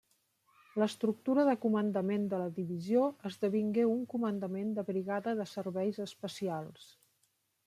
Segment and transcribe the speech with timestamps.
[0.83, 6.95] L'estructura de comandament de la divisió esdevingué un comandament de Brigada de Serveis Especials.